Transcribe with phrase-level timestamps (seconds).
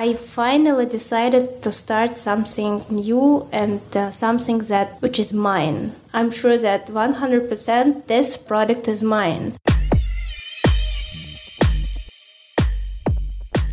[0.00, 5.90] I finally decided to start something new and uh, something that which is mine.
[6.14, 9.56] I'm sure that 100% this product is mine.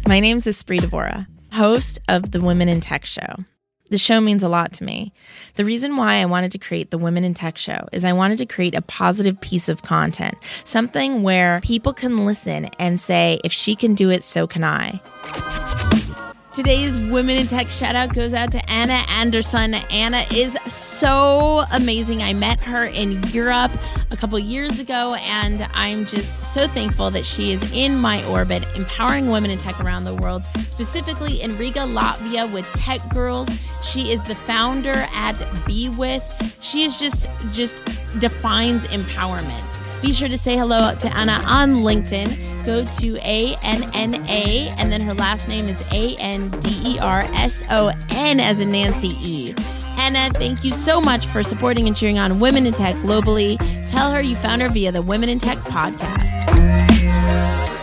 [0.07, 3.45] My name is Espree Devora, host of the Women in Tech Show.
[3.91, 5.13] The show means a lot to me.
[5.57, 8.39] The reason why I wanted to create the Women in Tech Show is I wanted
[8.39, 10.33] to create a positive piece of content,
[10.63, 14.99] something where people can listen and say, if she can do it, so can I.
[16.55, 19.73] Today's Women in Tech shout out goes out to Anna Anderson.
[19.73, 22.23] Anna is so amazing.
[22.23, 23.73] I met her in Europe
[24.09, 28.63] a couple years ago, and I'm just so thankful that she is in my orbit,
[28.77, 33.49] empowering women in tech around the world, specifically in Riga, Latvia, with Tech Girls.
[33.83, 36.23] She is the founder at Be With.
[36.61, 37.83] She is just just
[38.19, 39.77] defines empowerment.
[40.05, 42.63] Be sure to say hello to Anna on LinkedIn.
[42.63, 46.93] Go to A N N A, and then her last name is A N D
[46.93, 49.55] E R S O N as in Nancy E.
[49.97, 53.57] Anna, thank you so much for supporting and cheering on women in tech globally.
[53.89, 56.35] Tell her you found her via the Women in Tech podcast.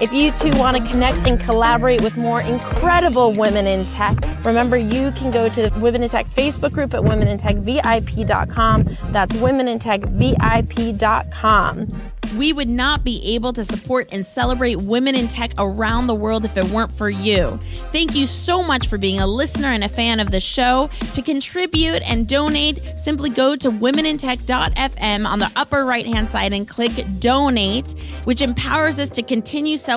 [0.02, 4.76] If you too want to connect and collaborate with more incredible women in tech, remember
[4.76, 8.82] you can go to the Women in Tech Facebook group at womenintechvip.com.
[9.12, 11.88] That's womenintechvip.com.
[12.36, 16.46] We would not be able to support and celebrate women in tech around the world
[16.46, 17.58] if it weren't for you.
[17.92, 20.88] Thank you so much for being a listener and a fan of the show.
[21.12, 26.66] To contribute and donate, simply go to womenintech.fm on the upper right hand side and
[26.66, 27.92] click donate,
[28.24, 29.91] which empowers us to continue celebrating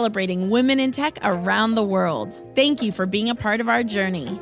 [0.50, 2.34] women in tech around the world.
[2.56, 4.40] Thank you for being a part of our journey.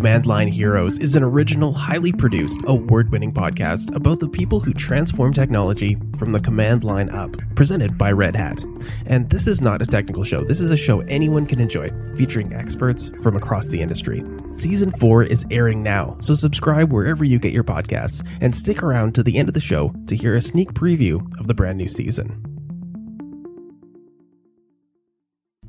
[0.00, 4.72] Command Line Heroes is an original, highly produced, award winning podcast about the people who
[4.72, 8.64] transform technology from the command line up, presented by Red Hat.
[9.04, 12.54] And this is not a technical show, this is a show anyone can enjoy, featuring
[12.54, 14.22] experts from across the industry.
[14.48, 19.14] Season 4 is airing now, so subscribe wherever you get your podcasts and stick around
[19.16, 21.88] to the end of the show to hear a sneak preview of the brand new
[21.88, 22.42] season.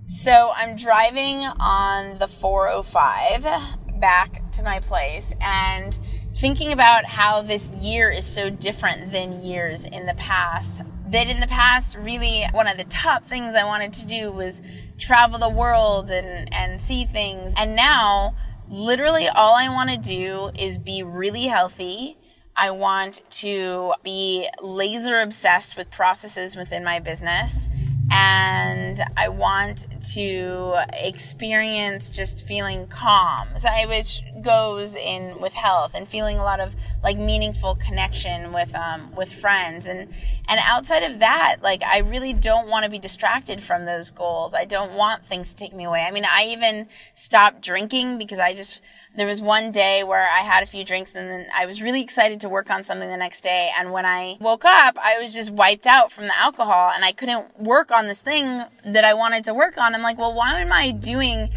[0.07, 5.97] So I'm driving on the 405 back to my place and
[6.35, 10.81] thinking about how this year is so different than years in the past.
[11.09, 14.61] That in the past, really, one of the top things I wanted to do was
[14.97, 17.53] travel the world and, and see things.
[17.55, 18.35] And now,
[18.67, 22.17] literally, all I want to do is be really healthy.
[22.55, 27.69] I want to be laser obsessed with processes within my business
[28.11, 35.93] and I want to experience just feeling calm, so I, which goes in with health
[35.93, 40.13] and feeling a lot of like meaningful connection with um, with friends and
[40.47, 44.53] and outside of that, like I really don't want to be distracted from those goals.
[44.53, 46.01] I don't want things to take me away.
[46.01, 48.81] I mean, I even stopped drinking because I just
[49.15, 52.01] there was one day where I had a few drinks and then I was really
[52.01, 53.71] excited to work on something the next day.
[53.77, 57.11] And when I woke up, I was just wiped out from the alcohol and I
[57.11, 59.90] couldn't work on this thing that I wanted to work on.
[59.95, 61.49] I'm like, well, why am I doing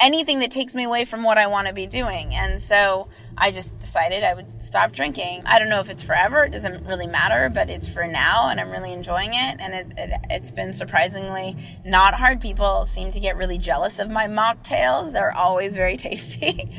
[0.00, 2.34] anything that takes me away from what I want to be doing?
[2.34, 5.42] And so I just decided I would stop drinking.
[5.46, 8.60] I don't know if it's forever, it doesn't really matter, but it's for now and
[8.60, 9.56] I'm really enjoying it.
[9.60, 12.40] And it, it, has been surprisingly not hard.
[12.40, 16.70] People seem to get really jealous of my mocktails, they're always very tasty.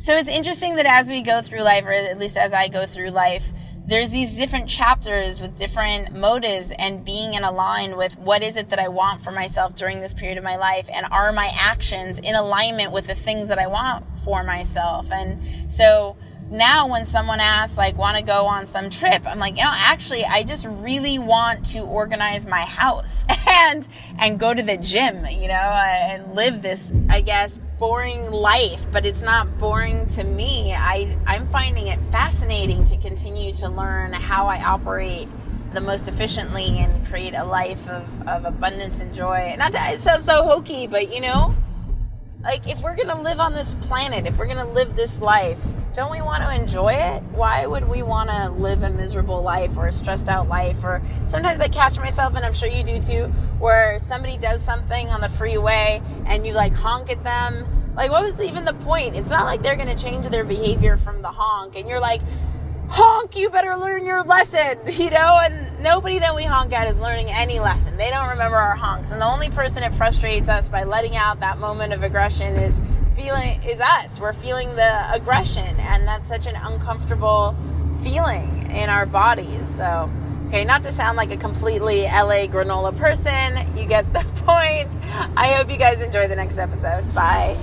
[0.00, 2.86] So it's interesting that as we go through life, or at least as I go
[2.86, 3.52] through life,
[3.90, 8.68] there's these different chapters with different motives and being in align with what is it
[8.68, 12.20] that I want for myself during this period of my life and are my actions
[12.20, 15.10] in alignment with the things that I want for myself.
[15.10, 16.16] And so
[16.50, 19.70] now when someone asks like want to go on some trip i'm like you know
[19.72, 23.88] actually i just really want to organize my house and
[24.18, 28.84] and go to the gym you know uh, and live this i guess boring life.
[28.92, 30.72] But it's not boring to me.
[30.74, 35.28] I i'm finding it fascinating to continue to learn how i operate
[35.72, 39.54] the most efficiently and create a life of, of abundance and joy.
[39.56, 41.54] Not to, it sounds so hokey but you know
[42.42, 45.60] like if we're gonna live on this planet if we're gonna live this life
[45.92, 47.22] don't we want to enjoy it?
[47.32, 50.84] Why would we want to live a miserable life or a stressed out life?
[50.84, 53.24] Or sometimes I catch myself, and I'm sure you do too,
[53.58, 57.66] where somebody does something on the freeway and you like honk at them
[57.96, 59.16] Like, what was even the point?
[59.16, 62.22] It's not like they're to change their behavior from the honk, and you're like,
[62.88, 65.40] honk, you better learn your lesson, you know?
[65.42, 67.96] And nobody that we honk at is learning any lesson.
[67.96, 69.10] They don't remember our honks.
[69.10, 72.80] And the only person it frustrates us by letting out that moment of aggression is
[73.16, 74.20] feeling is us.
[74.20, 77.56] We're feeling the aggression and that's such an uncomfortable
[78.02, 79.74] feeling in our bodies.
[79.76, 80.10] So
[80.48, 84.90] Okay, not to sound like a completely LA granola person, you get the point.
[85.36, 87.14] I hope you guys enjoy the next episode.
[87.14, 87.56] Bye.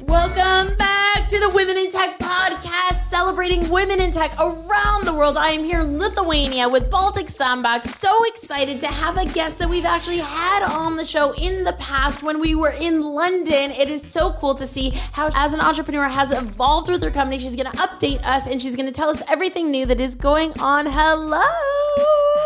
[0.00, 0.87] Welcome back
[1.28, 5.36] to the Women in Tech podcast, celebrating women in tech around the world.
[5.36, 7.90] I am here in Lithuania with Baltic Sandbox.
[7.96, 11.74] So excited to have a guest that we've actually had on the show in the
[11.74, 13.72] past when we were in London.
[13.72, 17.38] It is so cool to see how, as an entrepreneur, has evolved with her company.
[17.38, 20.14] She's going to update us and she's going to tell us everything new that is
[20.14, 20.86] going on.
[20.86, 21.42] Hello.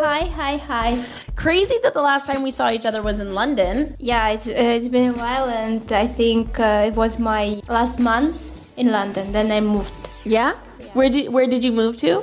[0.01, 1.05] Hi, hi, hi.
[1.37, 3.95] Crazy that the last time we saw each other was in London.
[4.01, 8.01] Yeah, it's, uh, it's been a while, and I think uh, it was my last
[8.01, 9.33] month in London.
[9.33, 10.11] Then I moved.
[10.25, 10.55] Yeah?
[10.95, 12.23] Where did where did you move to?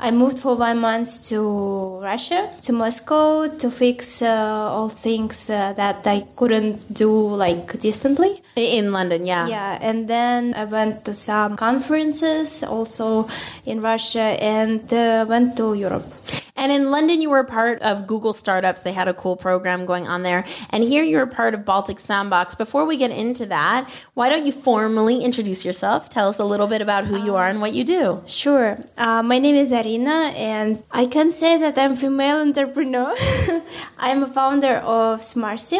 [0.00, 5.72] I moved for one month to Russia, to Moscow, to fix uh, all things uh,
[5.74, 8.42] that I couldn't do like distantly.
[8.56, 9.46] In London, yeah.
[9.46, 13.28] Yeah, and then I went to some conferences also
[13.66, 16.12] in Russia and uh, went to Europe.
[16.58, 18.82] And in London, you were part of Google Startups.
[18.82, 20.44] They had a cool program going on there.
[20.70, 22.56] And here you're part of Baltic Sandbox.
[22.56, 26.10] Before we get into that, why don't you formally introduce yourself?
[26.10, 28.22] Tell us a little bit about who you are and what you do.
[28.26, 28.76] Sure.
[28.96, 33.14] Uh, my name is Arina, and I can say that I'm female entrepreneur.
[33.98, 35.78] I'm a founder of Smarty.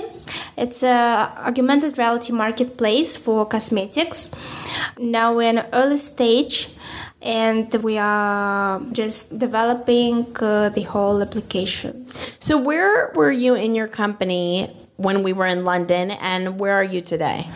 [0.57, 4.31] It's a augmented reality marketplace for cosmetics.
[4.97, 6.69] Now we're in early stage
[7.23, 12.09] and we are just developing uh, the whole application.
[12.39, 16.85] So, where were you in your company when we were in London, and where are
[16.85, 17.47] you today?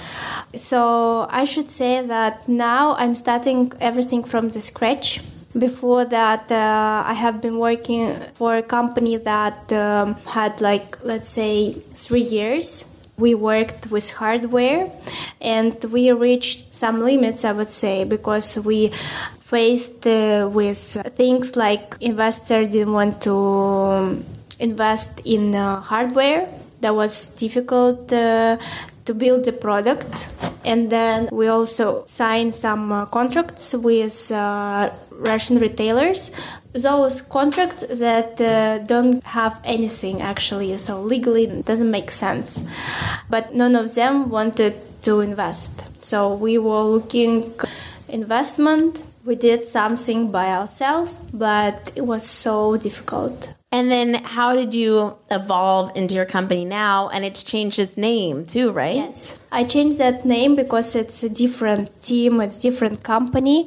[0.54, 5.20] So, I should say that now I'm starting everything from the scratch.
[5.56, 11.28] Before that, uh, I have been working for a company that um, had, like, let's
[11.28, 12.86] say, three years
[13.18, 14.90] we worked with hardware
[15.40, 18.90] and we reached some limits i would say because we
[19.52, 20.82] faced uh, with
[21.20, 24.24] things like investors didn't want to um,
[24.58, 26.48] invest in uh, hardware.
[26.80, 28.56] That was difficult uh,
[29.04, 30.30] to build the product.
[30.64, 36.30] And then we also signed some uh, contracts with uh, russian retailers.
[36.72, 40.78] Those contracts that uh, don't have anything actually.
[40.78, 42.62] So legally it doesn't make sense.
[43.28, 46.02] But none of them wanted to invest.
[46.02, 47.52] So we were looking
[48.08, 54.74] investment we did something by ourselves but it was so difficult and then how did
[54.74, 57.08] you evolve into your company now?
[57.08, 58.96] And it's changed its name too, right?
[58.96, 59.40] Yes.
[59.52, 63.66] I changed that name because it's a different team, it's different company.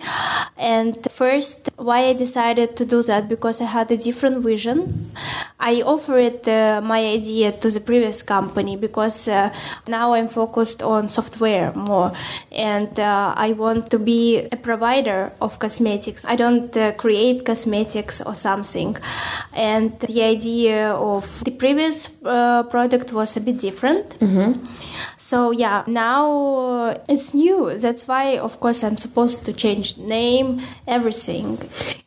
[0.58, 5.12] And first, why I decided to do that because I had a different vision.
[5.60, 9.54] I offered uh, my idea to the previous company because uh,
[9.88, 12.12] now I'm focused on software more,
[12.52, 16.26] and uh, I want to be a provider of cosmetics.
[16.26, 18.98] I don't uh, create cosmetics or something,
[19.54, 24.20] and the idea of the previous uh, product was a bit different.
[24.20, 24.62] Mm-hmm.
[25.26, 27.76] So yeah, now uh, it's new.
[27.80, 31.58] That's why, of course, I'm supposed to change name, everything.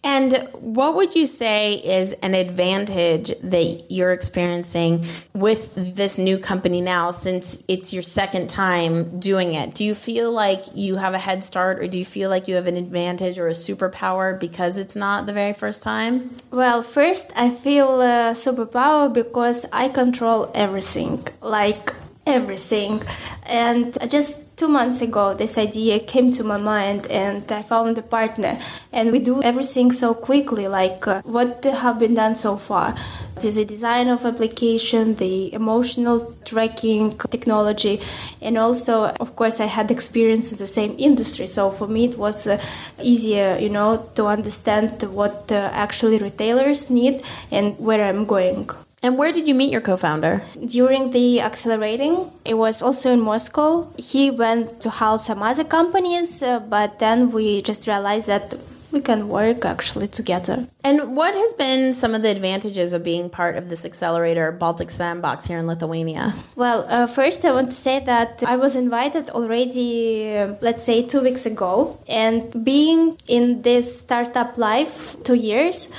[0.05, 5.05] And what would you say is an advantage that you're experiencing
[5.35, 9.75] with this new company now since it's your second time doing it?
[9.75, 12.55] Do you feel like you have a head start or do you feel like you
[12.55, 16.31] have an advantage or a superpower because it's not the very first time?
[16.53, 21.27] Well, first, I feel a superpower because I control everything.
[21.43, 21.95] Like,
[22.29, 23.03] everything.
[23.45, 28.03] And just two months ago, this idea came to my mind, and I found a
[28.03, 28.59] partner.
[28.93, 32.95] And we do everything so quickly, like uh, what have been done so far.
[33.37, 38.01] There's the design of application, the emotional tracking technology,
[38.43, 41.47] and also, of course, I had experience in the same industry.
[41.47, 42.61] So for me, it was uh,
[43.01, 48.69] easier, you know, to understand what uh, actually retailers need and where I'm going.
[49.01, 50.43] And where did you meet your co founder?
[50.61, 53.89] During the accelerating, it was also in Moscow.
[53.97, 58.55] He went to help some other companies, uh, but then we just realized that
[58.91, 60.69] we can work actually together.
[60.83, 64.91] And what has been some of the advantages of being part of this accelerator, Baltic
[64.91, 66.35] Sandbox, here in Lithuania?
[66.57, 71.07] Well, uh, first I want to say that I was invited already, uh, let's say,
[71.07, 71.99] two weeks ago.
[72.09, 75.93] And being in this startup life two years,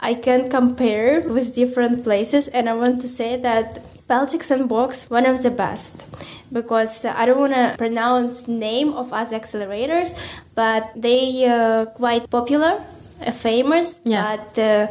[0.00, 2.48] I can compare with different places.
[2.48, 6.04] And I want to say that Baltic Sandbox, one of the best
[6.52, 10.12] because I don't want to pronounce name of other accelerators,
[10.54, 12.84] but they uh, quite popular,
[13.26, 14.02] uh, famous.
[14.04, 14.36] Yeah.
[14.36, 14.86] But uh,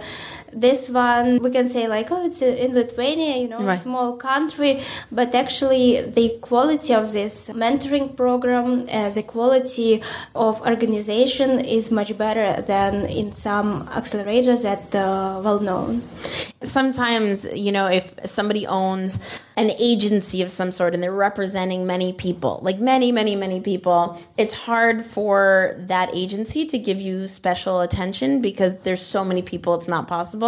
[0.54, 3.80] this one we can say like oh it's in Lithuania, you know, Right.
[3.80, 4.82] small country,
[5.12, 10.02] but actually the quality of this mentoring program, uh, the quality
[10.36, 16.02] of organization is much better than in some accelerators that uh, well known.
[16.64, 22.14] Sometimes, you know, if somebody owns an agency of some sort and they're representing many
[22.14, 27.82] people, like many, many, many people, it's hard for that agency to give you special
[27.82, 30.41] attention because there's so many people, it's not possible.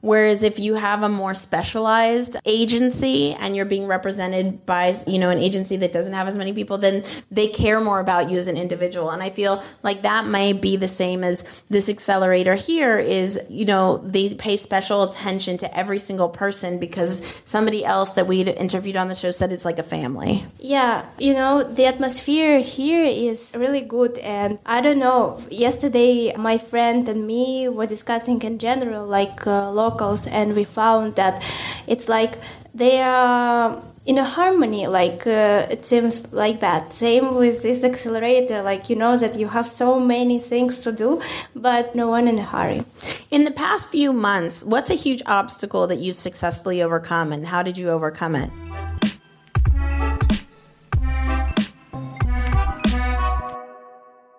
[0.00, 5.30] Whereas if you have a more specialized agency and you're being represented by, you know,
[5.30, 8.46] an agency that doesn't have as many people, then they care more about you as
[8.46, 9.10] an individual.
[9.10, 13.64] And I feel like that may be the same as this accelerator here is, you
[13.64, 18.96] know, they pay special attention to every single person because somebody else that we interviewed
[18.96, 20.44] on the show said it's like a family.
[20.58, 24.18] Yeah, you know, the atmosphere here is really good.
[24.18, 29.72] And I don't know, yesterday my friend and me were discussing in general, like uh,
[29.72, 31.42] locals, and we found that
[31.88, 32.38] it's like
[32.72, 38.62] they are in a harmony like uh, it seems like that same with this accelerator
[38.62, 41.20] like you know that you have so many things to do
[41.56, 42.84] but no one in a hurry
[43.28, 47.60] In the past few months, what's a huge obstacle that you've successfully overcome and how
[47.62, 48.50] did you overcome it?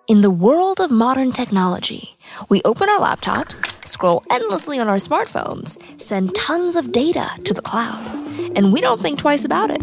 [0.08, 2.16] In the world of modern technology,
[2.48, 7.62] we open our laptops, scroll endlessly on our smartphones, send tons of data to the
[7.62, 8.06] cloud,
[8.56, 9.80] and we don't think twice about it.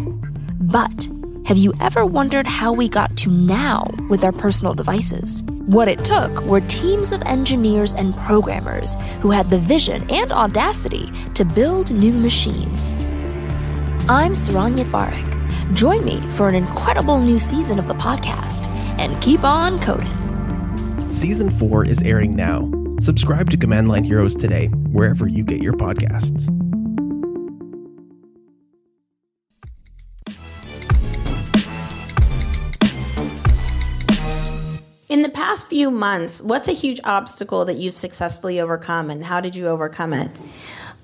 [0.60, 1.08] But
[1.46, 5.42] have you ever wondered how we got to now with our personal devices?
[5.66, 11.08] What it took were teams of engineers and programmers who had the vision and audacity
[11.34, 12.94] to build new machines.
[14.08, 15.74] I'm Saron Yitbarek.
[15.74, 18.66] Join me for an incredible new season of the podcast
[18.98, 20.25] and keep on coding.
[21.08, 22.68] Season 4 is airing now.
[22.98, 26.48] Subscribe to Command Line Heroes today, wherever you get your podcasts.
[35.08, 39.40] In the past few months, what's a huge obstacle that you've successfully overcome and how
[39.40, 40.30] did you overcome it?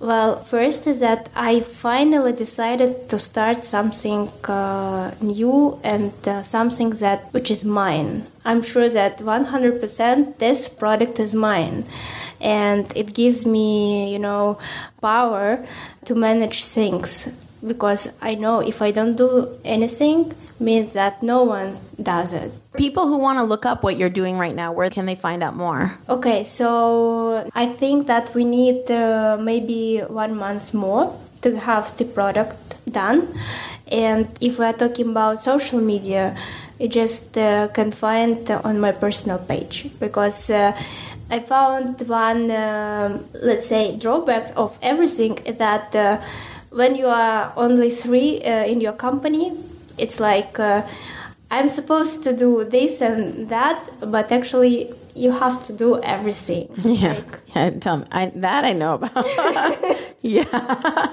[0.03, 6.91] Well, first is that I finally decided to start something uh, new and uh, something
[6.99, 8.27] that which is mine.
[8.45, 11.85] I'm sure that 100% this product is mine,
[12.41, 14.59] and it gives me, you know,
[15.01, 15.65] power
[16.07, 17.29] to manage things
[17.67, 22.53] because I know if I don't do anything means that no one does it.
[22.77, 25.43] People who want to look up what you're doing right now, where can they find
[25.43, 25.99] out more?
[26.09, 32.05] Okay, so I think that we need uh, maybe one month more to have the
[32.05, 33.29] product done.
[33.91, 36.37] And if we're talking about social media,
[36.79, 40.77] you just uh, can find on my personal page because uh,
[41.31, 46.21] I found one, um let's say, drawbacks of everything that uh,
[46.73, 49.53] when you are only three uh, in your company,
[49.99, 50.83] it's like uh,
[51.51, 56.69] I'm supposed to do this and that, but actually you have to do everything.
[56.85, 57.71] Yeah, Like, yeah.
[57.79, 59.27] Tell me I, that I know about.
[60.23, 61.13] yeah,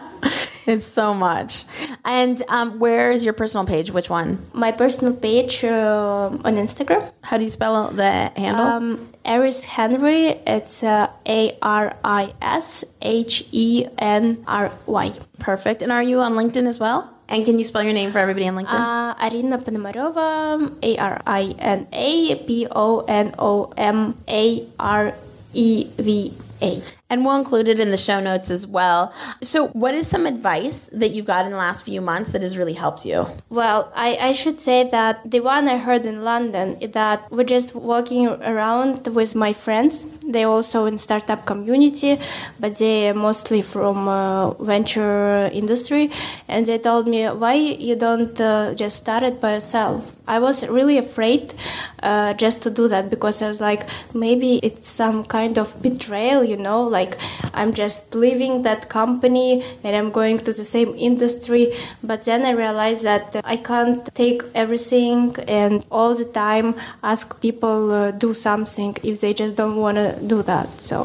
[0.74, 1.66] it's so much.
[2.06, 3.92] And um, where is your personal page?
[3.92, 4.40] Which one?
[4.54, 7.12] my personal page uh, on Instagram.
[7.22, 8.66] How do you spell the handle?
[8.66, 10.38] Um, Aris Henry.
[10.46, 15.12] It's uh, A R I S H E N R Y.
[15.40, 15.82] Perfect.
[15.82, 17.10] And are you on LinkedIn as well?
[17.30, 18.74] And can you spell your name for everybody on LinkedIn?
[18.74, 20.74] Uh, Arina Ponomareva.
[20.82, 25.14] A R I N A P O N O M A R
[25.54, 26.99] E V A.
[27.10, 29.14] and we'll include it in the show notes as well.
[29.42, 32.58] So, what is some advice that you've got in the last few months that has
[32.58, 33.26] really helped you?
[33.50, 37.44] Well, I, I should say that the one I heard in London is that we're
[37.44, 40.06] just walking around with my friends.
[40.28, 42.20] They're also in startup community,
[42.60, 46.12] but they're mostly from uh, venture industry,
[46.48, 50.16] and they told me why you don't uh, just start it by yourself.
[50.30, 51.56] I was really afraid
[52.04, 56.44] uh, just to do that because I was like maybe it's some kind of betrayal,
[56.44, 57.14] you know, like like
[57.60, 59.50] I'm just leaving that company
[59.84, 61.64] and I'm going to the same industry.
[62.10, 66.68] But then I realized that I can't take everything and all the time
[67.04, 70.70] ask people uh, do something if they just don't want to do that.
[70.90, 70.98] So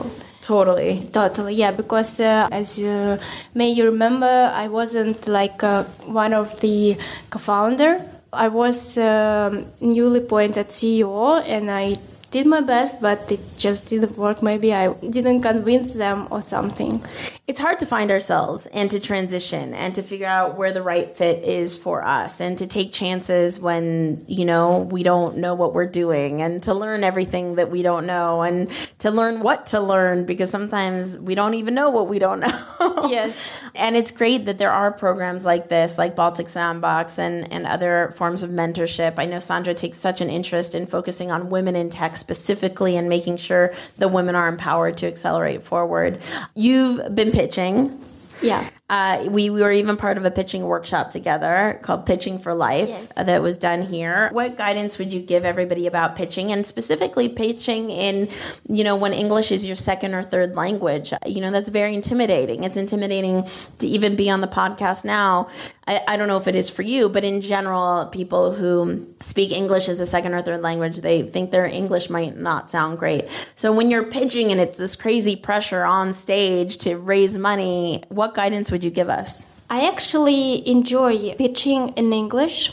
[0.45, 1.09] Totally.
[1.11, 1.73] Totally, yeah.
[1.73, 3.19] Because uh, as you
[3.55, 4.35] may you remember,
[4.65, 5.85] I wasn't like uh,
[6.23, 6.99] one of the
[7.31, 7.93] co-founder.
[8.31, 11.97] I was um, newly appointed CEO, and I
[12.35, 14.43] did my best, but it just didn't work.
[14.43, 17.01] Maybe I didn't convince them or something.
[17.47, 21.09] It's hard to find ourselves and to transition and to figure out where the right
[21.09, 25.75] fit is for us and to take chances when, you know, we don't know what
[25.75, 29.79] we're doing and to learn everything that we don't know and to learn what to
[29.79, 32.61] learn because sometimes we don't even know what we don't know.
[33.05, 33.61] Yes.
[33.75, 38.13] And it's great that there are programs like this, like Baltic Sandbox and, and other
[38.17, 39.15] forms of mentorship.
[39.19, 43.09] I know Sandra takes such an interest in focusing on women in tech specifically and
[43.09, 46.21] making sure the women are empowered to accelerate forward.
[46.55, 48.01] You've been pitching.
[48.41, 48.69] Yeah.
[48.95, 52.89] Uh, we, we were even part of a pitching workshop together called Pitching for Life
[52.91, 53.13] Yes.
[53.17, 54.29] uh, that was done here.
[54.31, 58.29] What guidance would you give everybody about pitching and specifically pitching in,
[58.69, 61.13] you know, when English is your second or third language?
[61.27, 62.63] You know, that's very intimidating.
[62.63, 63.43] It's intimidating
[63.81, 65.49] to even be on the podcast now.
[65.89, 69.51] I, I don't know if it is for you, but in general, people who speak
[69.51, 73.25] English as a second or third language, they think their English might not sound great.
[73.57, 78.35] So when you're pitching and it's this crazy pressure on stage to raise money, what
[78.35, 79.51] guidance would you give us?
[79.71, 82.71] I actually enjoy pitching in English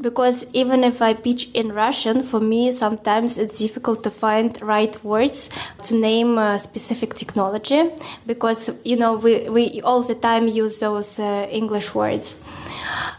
[0.00, 5.02] because even if I pitch in Russian, for me sometimes it's difficult to find right
[5.04, 5.48] words
[5.84, 7.90] to name a specific technology
[8.26, 12.42] because you know we, we all the time use those uh, English words.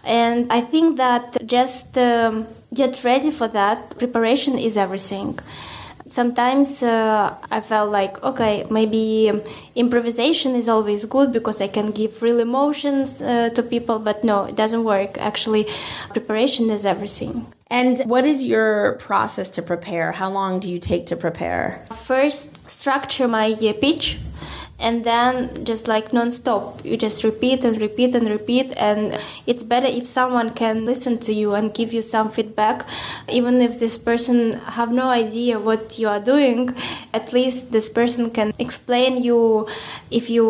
[0.03, 3.98] And I think that just um, get ready for that.
[3.98, 5.39] Preparation is everything
[6.07, 9.41] sometimes uh, I felt like okay maybe um,
[9.75, 14.45] improvisation is always good because I can give real emotions uh, to people but no
[14.45, 15.67] it doesn't work actually
[16.13, 20.13] preparation is everything And what is your process to prepare?
[20.13, 21.83] How long do you take to prepare?
[21.91, 24.17] first structure my uh, pitch
[24.79, 26.86] and then just like non-stop.
[26.86, 28.74] You just repeat and repeat and repeat.
[28.77, 32.86] And it's better if someone can listen to you and give you some feedback.
[33.29, 36.75] Even if this person have no idea what you are doing
[37.13, 39.65] at least this person can explain you
[40.12, 40.46] if you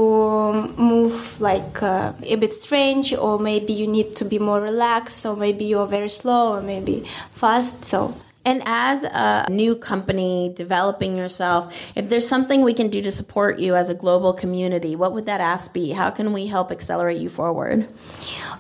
[0.78, 5.36] move like uh, a bit strange or maybe you need to be more relaxed or
[5.36, 7.86] maybe you're very slow or maybe fast.
[7.86, 8.14] So
[8.48, 13.60] And as a new company developing yourself, if there's something we can do to support
[13.60, 15.92] you as a global community, what would that ask be?
[15.92, 17.90] How can we help accelerate you forward?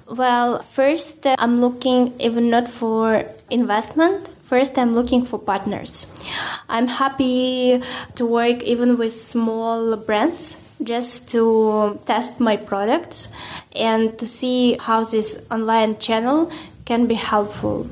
[0.05, 4.27] Well, first, uh, I'm looking even not for investment.
[4.43, 6.11] First, I'm looking for partners.
[6.67, 7.81] I'm happy
[8.15, 13.31] to work even with small brands just to test my products
[13.73, 16.51] and to see how this online channel
[16.83, 17.87] can be helpful.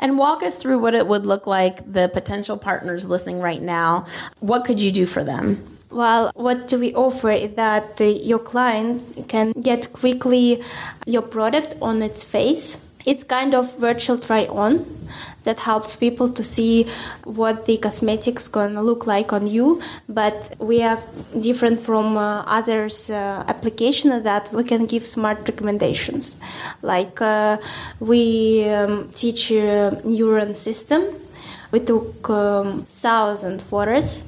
[0.00, 4.06] And walk us through what it would look like, the potential partners listening right now.
[4.40, 5.62] What could you do for them?
[5.90, 10.62] Well, what do we offer is that your client can get quickly
[11.06, 12.78] your product on its face.
[13.10, 14.74] It's kind of virtual try on
[15.42, 16.86] that helps people to see
[17.24, 19.80] what the cosmetics gonna look like on you.
[20.08, 21.00] But we are
[21.46, 26.36] different from uh, others uh, application that we can give smart recommendations.
[26.82, 27.56] Like uh,
[27.98, 31.02] we um, teach uh, neuron system
[31.72, 34.24] we took um, thousand photos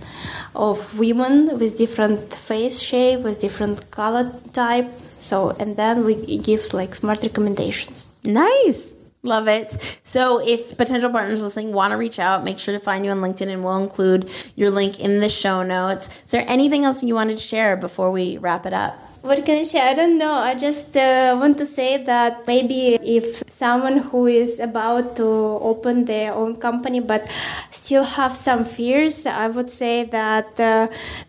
[0.54, 4.88] of women with different face shape, with different color type.
[5.22, 8.10] So, and then we give like smart recommendations.
[8.24, 8.94] Nice.
[9.24, 10.00] Love it.
[10.02, 13.18] So, if potential partners listening want to reach out, make sure to find you on
[13.18, 16.22] LinkedIn and we'll include your link in the show notes.
[16.24, 18.98] Is there anything else you wanted to share before we wrap it up?
[19.22, 19.88] What can I share?
[19.88, 20.32] I don't know.
[20.32, 26.06] I just uh, want to say that maybe if someone who is about to open
[26.06, 27.30] their own company but
[27.70, 30.88] still have some fears, I would say that uh,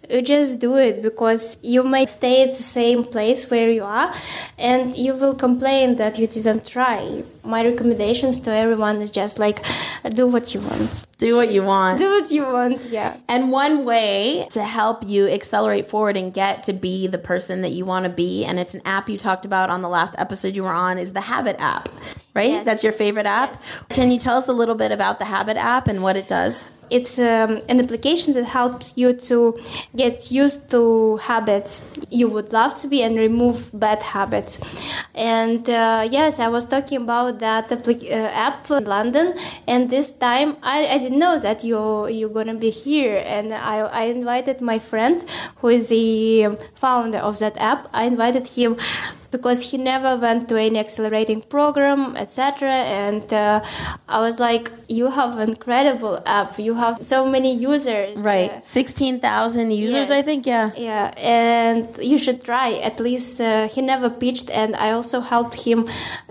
[0.09, 4.11] you just do it because you may stay at the same place where you are
[4.57, 7.21] and you will complain that you didn't try.
[7.45, 9.65] My recommendations to everyone is just like
[10.11, 11.05] do what you want.
[11.17, 11.99] Do what you want.
[11.99, 13.17] Do what you want, yeah.
[13.27, 17.71] And one way to help you accelerate forward and get to be the person that
[17.71, 20.55] you want to be, and it's an app you talked about on the last episode
[20.55, 21.89] you were on, is the Habit app,
[22.33, 22.49] right?
[22.49, 22.65] Yes.
[22.65, 23.51] That's your favorite app.
[23.51, 23.83] Yes.
[23.89, 26.65] Can you tell us a little bit about the Habit app and what it does?
[26.89, 29.59] It's um, an application that helps you to
[29.95, 34.59] get used to habits you would love to be and remove bad habits.
[35.15, 39.35] And uh, yes, I was talking about that uh, app in London,
[39.67, 43.79] and this time I, I didn't know that you you're gonna be here, and I,
[43.79, 45.23] I invited my friend
[45.57, 47.89] who is the founder of that app.
[47.93, 48.77] I invited him
[49.33, 52.71] because he never went to any accelerating program, etc.
[53.03, 53.59] And uh,
[54.07, 56.57] I was like, "You have an incredible app.
[56.67, 58.11] You have so many users.
[58.33, 60.19] Right, sixteen thousand users, Yes.
[60.19, 60.41] I think.
[60.45, 60.71] Yeah.
[60.89, 62.67] yeah, and you should try.
[62.89, 65.79] At least uh, he never pitched, and I also helped him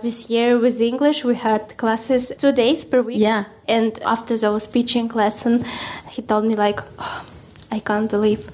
[0.05, 1.23] this year with English.
[1.23, 3.19] We had classes two days per week.
[3.19, 3.43] Yeah.
[3.67, 5.63] And after those pitching lesson,
[6.09, 7.23] he told me like, "Oh,
[7.73, 8.51] I can't believe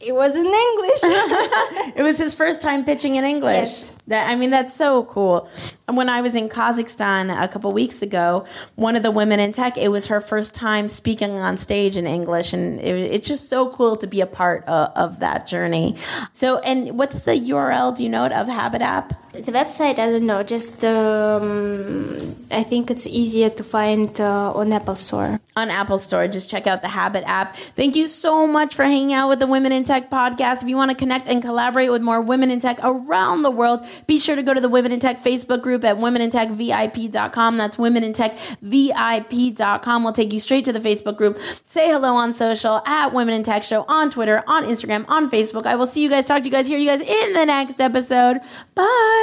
[0.00, 1.02] it was in English.
[1.94, 3.68] It was his first time pitching in English.
[3.68, 3.96] Yes.
[4.06, 5.46] That I mean, that's so cool.
[5.86, 9.52] And when I was in Kazakhstan a couple weeks ago, one of the women in
[9.52, 13.48] tech, it was her first time speaking on stage in English, and it, it's just
[13.50, 15.96] so cool to be a part of, of that journey.
[16.32, 17.94] So, and what's the URL?
[17.94, 19.21] Do you know it of Habit App?
[19.34, 19.98] A website.
[19.98, 20.42] I don't know.
[20.42, 25.40] Just um, I think it's easier to find uh, on Apple Store.
[25.56, 26.26] on Apple Store.
[26.28, 27.56] Just check out the Habit app.
[27.56, 30.62] Thank you so much for hanging out with the Women in Tech podcast.
[30.62, 33.80] If you want to connect and collaborate with more women in tech around the world,
[34.06, 37.56] be sure to go to the Women in Tech Facebook group at womenintechvip.com.
[37.56, 40.04] That's womenintechvip.com.
[40.04, 41.38] We'll take you straight to the Facebook group.
[41.64, 45.66] Say hello on social at Women in Tech Show on Twitter, on Instagram, on Facebook.
[45.66, 47.80] I will see you guys, talk to you guys, hear you guys in the next
[47.80, 48.40] episode.
[48.74, 49.21] Bye.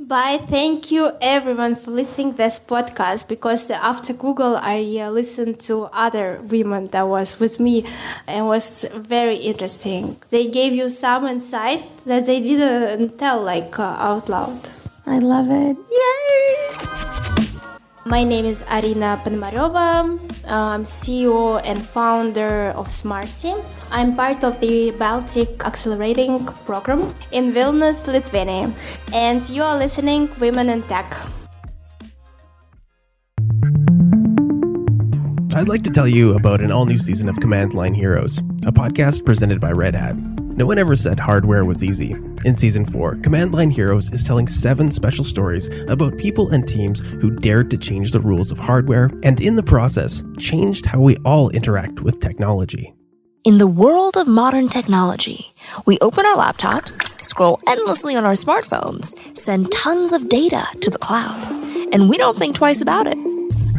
[0.00, 0.40] Bye.
[0.48, 6.40] Thank you everyone for listening this podcast because after Google I uh, listened to other
[6.42, 7.84] women that was with me
[8.26, 10.16] and was very interesting.
[10.30, 14.70] They gave you some insight that they didn't tell like uh, out loud.
[15.06, 15.76] I love it.
[15.90, 17.27] Yay.
[18.08, 20.18] My name is Arina Ponomareva.
[20.48, 23.52] I'm CEO and founder of Smarcy.
[23.90, 28.72] I'm part of the Baltic Accelerating Program in Vilnius, Lithuania.
[29.12, 31.14] And you are listening Women in Tech.
[35.54, 38.72] I'd like to tell you about an all new season of Command Line Heroes, a
[38.72, 40.16] podcast presented by Red Hat.
[40.58, 42.16] No one ever said hardware was easy.
[42.44, 46.98] In season 4, Command Line Heroes is telling seven special stories about people and teams
[46.98, 51.16] who dared to change the rules of hardware and, in the process, changed how we
[51.18, 52.92] all interact with technology.
[53.44, 55.54] In the world of modern technology,
[55.86, 60.98] we open our laptops, scroll endlessly on our smartphones, send tons of data to the
[60.98, 61.40] cloud,
[61.94, 63.16] and we don't think twice about it.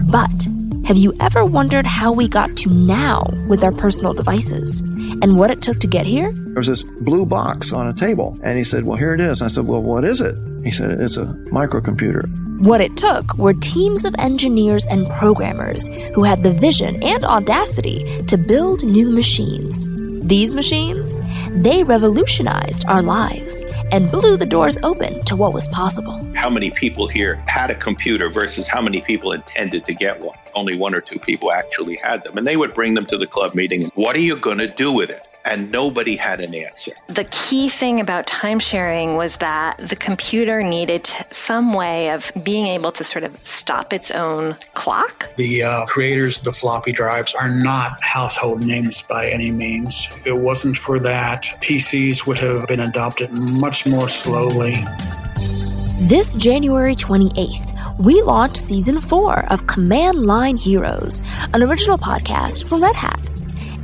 [0.09, 0.47] But
[0.87, 5.51] have you ever wondered how we got to now with our personal devices and what
[5.51, 6.33] it took to get here?
[6.59, 9.41] There was this blue box on a table, and he said, Well, here it is.
[9.41, 10.35] I said, Well, what is it?
[10.65, 12.59] He said, It's a microcomputer.
[12.59, 18.25] What it took were teams of engineers and programmers who had the vision and audacity
[18.25, 19.87] to build new machines.
[20.27, 21.21] These machines,
[21.63, 26.17] they revolutionized our lives and blew the doors open to what was possible.
[26.35, 30.37] how many people here had a computer versus how many people intended to get one.
[30.55, 32.37] Only one or two people actually had them.
[32.37, 33.83] And they would bring them to the club meeting.
[33.83, 35.25] and, What are you going to do with it?
[35.49, 36.91] And nobody had an answer.
[37.07, 42.67] The key thing about time sharing was that the computer needed some way of being
[42.67, 45.35] able to sort of stop its own clock.
[45.37, 50.07] The uh, creators of the floppy drives are not household names by any means.
[50.17, 54.85] If it wasn't for that, PCs would have been adopted much more slowly.
[56.01, 61.21] This January 28th, we launched season four of Command Line Heroes,
[61.53, 63.19] an original podcast from Red Hat.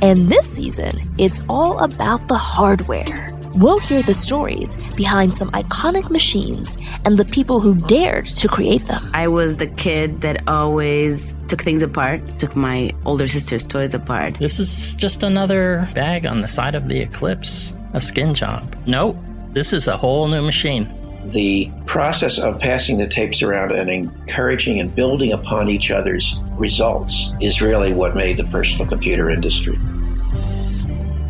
[0.02, 3.32] And this season, it's all about the hardware.
[3.54, 8.86] We'll hear the stories behind some iconic machines and the people who dared to create
[8.86, 9.10] them.
[9.14, 14.34] I was the kid that always took things apart, took my older sister's toys apart.
[14.34, 18.76] This is just another bag on the side of the Eclipse, a skin job.
[18.86, 19.16] Nope,
[19.52, 20.92] this is a whole new machine.
[21.32, 27.32] The process of passing the tapes around and encouraging and building upon each other's results
[27.40, 29.78] is really what made the personal computer industry.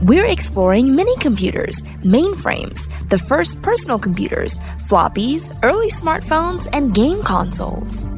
[0.02, 8.08] We're exploring mini computers, mainframes, the first personal computers, floppies, early smartphones, and game consoles.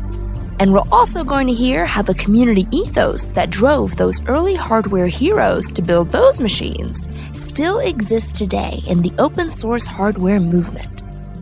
[0.61, 5.07] And we're also going to hear how the community ethos that drove those early hardware
[5.07, 10.98] heroes to build those machines still exists today in the open source hardware movement.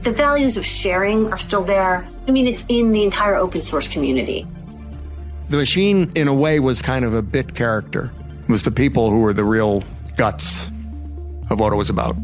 [0.07, 2.07] The values of sharing are still there.
[2.29, 4.47] I mean, it's in the entire open source community.
[5.49, 8.13] The machine, in a way, was kind of a bit character.
[8.43, 9.83] It was the people who were the real
[10.17, 10.71] guts
[11.51, 12.15] of what it was about.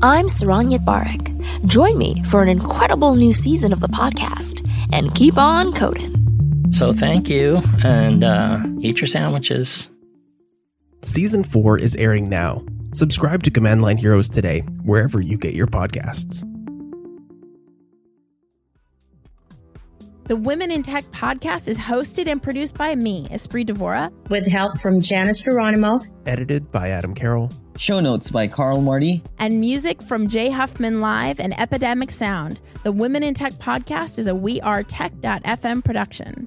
[0.00, 1.66] I'm Saron Yitbarek.
[1.66, 6.72] Join me for an incredible new season of the podcast and keep on coding.
[6.72, 9.90] So thank you, and uh, eat your sandwiches.
[11.02, 12.64] Season 4 is airing now.
[12.94, 16.42] Subscribe to Command Line Heroes today, wherever you get your podcasts.
[20.28, 24.78] The Women in Tech podcast is hosted and produced by me, Espree Devora, with help
[24.78, 30.28] from Janice Geronimo, edited by Adam Carroll, show notes by Carl Marty, and music from
[30.28, 32.60] Jay Huffman Live and Epidemic Sound.
[32.82, 36.46] The Women in Tech podcast is a We Are Tech.fm production.